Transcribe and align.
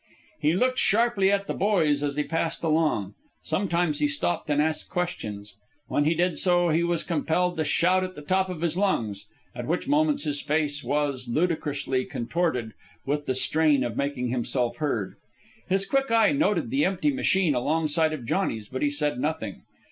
He 0.39 0.53
looked 0.53 0.79
sharply 0.79 1.31
at 1.31 1.45
the 1.45 1.53
boys 1.53 2.01
as 2.03 2.15
he 2.15 2.23
passed 2.23 2.63
along. 2.63 3.13
Sometimes 3.43 3.99
he 3.99 4.07
stopped 4.07 4.49
and 4.49 4.59
asked 4.59 4.89
questions. 4.89 5.53
When 5.89 6.05
he 6.05 6.15
did 6.15 6.39
so, 6.39 6.69
he 6.69 6.81
was 6.83 7.03
compelled 7.03 7.55
to 7.57 7.63
shout 7.65 8.03
at 8.03 8.15
the 8.15 8.23
top 8.23 8.49
of 8.49 8.61
his 8.61 8.75
lungs, 8.75 9.27
at 9.53 9.67
which 9.67 9.87
moments 9.87 10.23
his 10.23 10.41
face 10.41 10.83
was 10.83 11.27
ludicrously 11.27 12.03
contorted 12.05 12.73
with 13.05 13.27
the 13.27 13.35
strain 13.35 13.83
of 13.83 13.95
making 13.95 14.29
himself 14.29 14.77
heard. 14.77 15.17
His 15.69 15.85
quick 15.85 16.09
eye 16.09 16.31
noted 16.31 16.71
the 16.71 16.83
empty 16.83 17.11
machine 17.13 17.53
alongside 17.53 18.11
of 18.11 18.25
Johnny's, 18.25 18.67
but 18.69 18.81
he 18.81 18.89
said 18.89 19.19
nothing. 19.19 19.61